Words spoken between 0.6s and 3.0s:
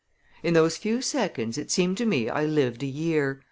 few seconds it seemed to me I lived a